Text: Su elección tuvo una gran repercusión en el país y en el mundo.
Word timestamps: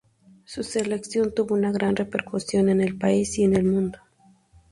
Su 0.45 0.61
elección 0.79 1.31
tuvo 1.31 1.53
una 1.53 1.71
gran 1.71 1.95
repercusión 1.95 2.69
en 2.69 2.81
el 2.81 2.97
país 2.97 3.37
y 3.37 3.43
en 3.43 3.55
el 3.55 3.65
mundo. 3.65 3.99